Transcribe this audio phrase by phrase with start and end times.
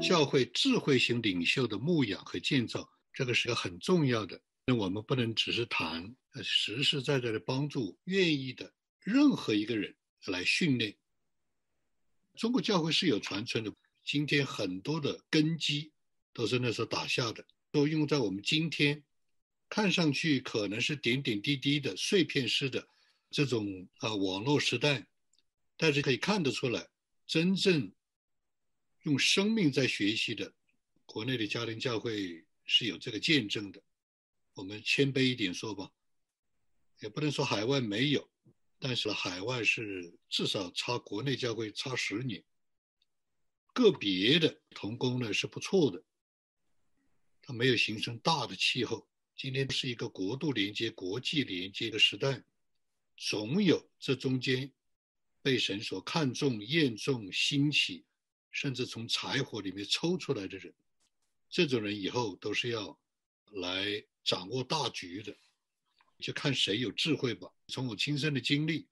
[0.00, 4.40] 教会智慧型领袖的牧养和建造，这个是个很重要的。
[4.66, 9.94] 那我们不能只是谈，实实在在的帮助愿意的任何一个人
[10.26, 10.96] 来训练。
[12.34, 13.72] 中国教会是有传承的，
[14.04, 15.92] 今天很多的根基
[16.32, 19.02] 都是那时候打下的，都用在我们今天
[19.70, 22.88] 看上去可能是点点滴滴的碎片式的
[23.30, 25.06] 这种啊网络时代，
[25.76, 26.88] 但是可以看得出来，
[27.24, 27.92] 真正
[29.04, 30.52] 用生命在学习的
[31.06, 33.80] 国内的家庭教会是有这个见证的。
[34.54, 35.88] 我们谦卑一点说吧，
[36.98, 38.28] 也不能说海外没有，
[38.80, 42.42] 但是海外是至少差国内教会差十年。
[43.72, 46.02] 个别的童工呢是不错的，
[47.40, 49.06] 他没有形成大的气候。
[49.40, 52.42] 今天是一个国度连接、国际连接的时代，
[53.16, 54.70] 总有这中间
[55.40, 58.04] 被神所看重、验重、兴起，
[58.50, 60.74] 甚至从柴火里面抽出来的人。
[61.48, 62.98] 这种人以后都是要
[63.52, 64.04] 来。
[64.22, 65.34] 掌握大局的，
[66.18, 67.50] 就看谁有智慧吧。
[67.68, 68.86] 从我亲身的经历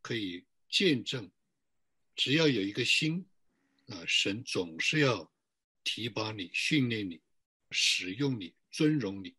[0.00, 1.30] 可以见证，
[2.16, 3.26] 只要有一个心，
[3.88, 5.30] 啊，神总是要
[5.84, 7.20] 提拔你、训练你、
[7.70, 9.34] 使用你、尊荣你。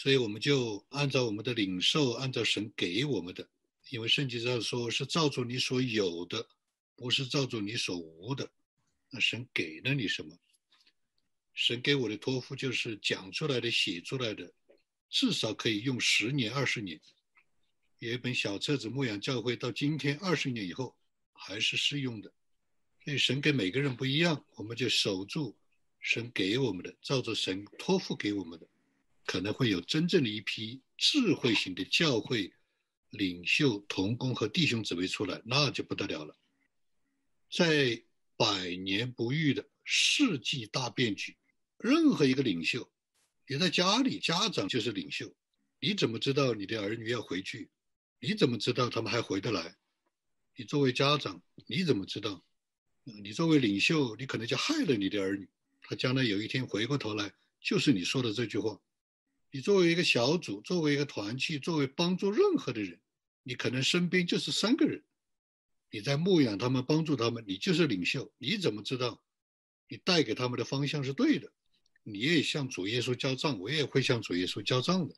[0.00, 3.50] 所以我们就按照我们的领受，按照神给我们的，
[3.90, 6.48] 因为圣经上说是照着你所有的，
[6.94, 8.48] 不是照着你所无的。
[9.10, 10.38] 那神给了你什么？
[11.52, 14.52] 神给我的托付就是讲出来的、写出来的。
[15.10, 17.00] 至少可以用十年、二十年。
[17.98, 20.94] 有一本小册子《牧养教会》，到今天二十年以后
[21.32, 22.32] 还是适用的。
[23.02, 25.56] 所以神给每个人不一样，我们就守住
[25.98, 28.68] 神给我们的，照着神托付给我们的，
[29.28, 32.50] 可能会有真正的一批智慧型的教会
[33.10, 36.34] 领袖、同工和弟兄姊妹出来，那就不得了了。
[37.50, 38.02] 在
[38.38, 41.36] 百年不遇的世纪大变局，
[41.76, 42.90] 任何一个领袖。
[43.46, 45.36] 你在家里，家长就是领袖。
[45.78, 47.68] 你怎么知道你的儿女要回去？
[48.20, 49.76] 你怎么知道他们还回得来？
[50.56, 52.42] 你作为家长，你怎么知道？
[53.04, 55.46] 你作为领袖，你可能就害了你的儿女。
[55.82, 57.30] 他将来有一天回过头来，
[57.60, 58.80] 就是你说的这句话。
[59.58, 63.00] 你作为一个小组，作为一个团契，作为帮助任何的人，
[63.42, 65.02] 你可能身边就是三个人。
[65.90, 68.32] 你在牧养他们，帮助他们，你就是领袖。
[68.38, 69.20] 你怎么知道
[69.88, 71.52] 你带给他们的方向是对的？
[72.04, 75.16] 你也向主耶稣交账，我也会向主耶稣交账的。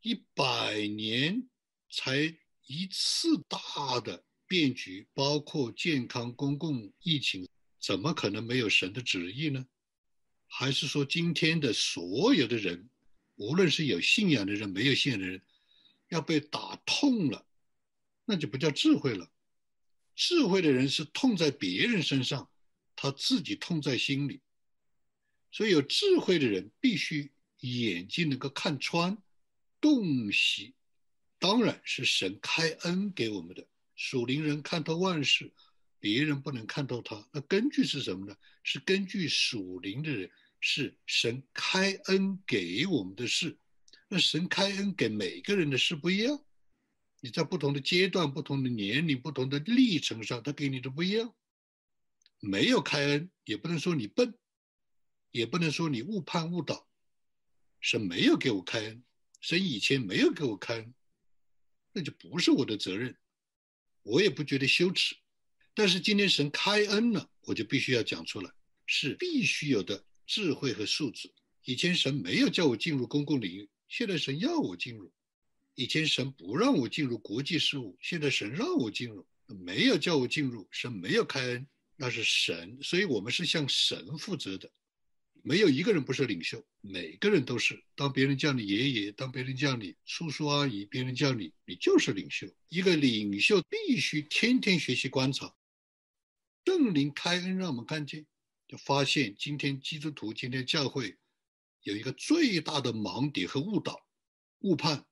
[0.00, 1.48] 一百年
[1.92, 7.48] 才一次大的变局，包括健康、公共疫情，
[7.80, 9.64] 怎么可能没有神的旨意呢？
[10.48, 12.90] 还是说今天的所有的人，
[13.40, 15.40] 无论是有信仰的人、没有信仰的人，
[16.10, 17.46] 要被打痛了，
[18.26, 19.32] 那就不叫智慧了。
[20.14, 22.50] 智慧的人是痛在别人身上，
[22.94, 24.42] 他自己痛在心里。
[25.50, 29.16] 所以，有智慧的人必须眼睛能够看穿
[29.80, 30.74] 洞悉，
[31.38, 33.66] 当然是神开恩给我们的。
[33.96, 35.50] 属灵人看透万事，
[35.98, 37.26] 别人不能看透他。
[37.32, 38.36] 那根据是什么呢？
[38.62, 43.58] 是根据属灵的人是神开恩给我们的事。
[44.08, 46.44] 那神开恩给每个人的事不一样，
[47.20, 51.34] 你在不同的阶段、不同的年龄、不同的历程上，他给你的不一样。
[52.38, 54.34] 没有开恩，也不能说你笨。
[55.32, 56.90] 也不能说你误判误导，
[57.80, 59.04] 神没有给我开恩，
[59.40, 60.92] 神以前没有给我开恩，
[61.92, 63.16] 那就不是我的责任，
[64.02, 65.14] 我也不觉得羞耻。
[65.72, 68.50] 但是今天神开恩了，我就必须要讲出来，
[68.86, 71.28] 是必须有的智慧和素质。
[71.64, 75.10] 以前神没有叫我进入公共领域，现在神要我进入；
[75.74, 79.26] 以前神不让我进入国际事务，现在神让我进入。
[79.46, 84.70] 没有叫我进入，神没有开恩，那是神，所以我们是向神负责的。
[85.42, 87.82] 没有一个人不是领袖，每个人都是。
[87.96, 92.46] 当别人叫你爷爷，当别人叫你叔叔阿姨，别人叫你，你就是领袖。
[92.68, 95.52] 一个领袖必须天天学习观察，
[96.64, 98.24] 圣灵开恩让我们看见，
[98.70, 101.18] 就发现今天基督徒、今天教会
[101.82, 104.00] 有一个最大的盲点和误导、
[104.60, 105.04] 误判。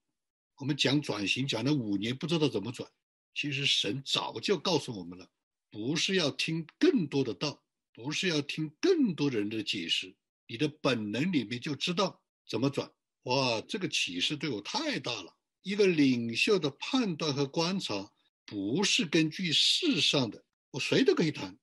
[0.59, 2.89] 我们讲转型讲了五年，不知道怎么转。
[3.35, 5.29] 其实神早就告诉我们了，
[5.73, 7.61] 不是要听更多的道。
[7.93, 10.15] 不是要听更多人的解释，
[10.47, 12.89] 你的本能里面就知道怎么转。
[13.25, 15.37] 哇，这个启示对我太大了。
[15.63, 18.13] 一个领袖的判断和观察，
[18.47, 21.59] 不是根据世上的，我谁都可以谈，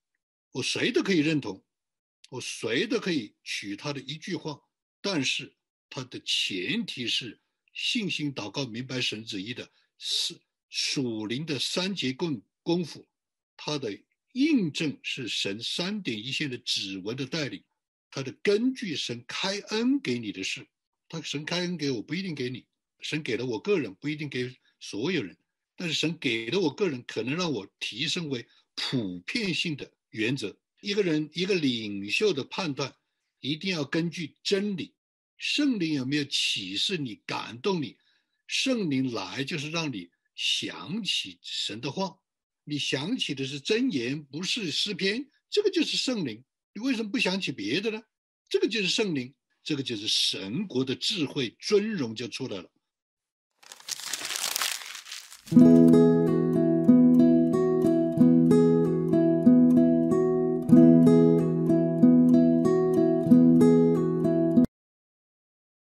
[0.52, 1.65] 我谁都可以认同，
[2.36, 4.60] 我谁都可以取他的一句话，
[5.00, 5.56] 但是
[5.90, 7.40] 他的前提是
[7.74, 10.38] 信心、祷告、明白神旨意的是
[10.70, 13.08] 属灵的三节棍功夫，
[13.56, 13.98] 它的
[14.34, 17.64] 印证是神三点一线的指纹的带领，
[18.12, 20.68] 它的根据神开恩给你的事，
[21.08, 22.66] 他神开恩给我不一定给你，
[23.00, 25.38] 神给了我个人不一定给所有人，
[25.78, 28.46] 但是神给了我个人可能让我提升为
[28.76, 30.58] 普遍性的原则。
[30.86, 32.96] 一个人一个领袖的判断
[33.40, 34.94] 一定要根据真理。
[35.36, 37.98] 圣灵有没有启示你、感动你？
[38.46, 42.20] 圣灵来就是让你想起神的话，
[42.64, 46.44] 你想起的是真言，不是诗篇，这个就是圣灵。
[46.76, 48.00] 你为什么不想起别的呢？
[48.48, 49.34] 这个就是圣灵，
[49.64, 52.72] 这个就是神国的智慧尊荣就出来了。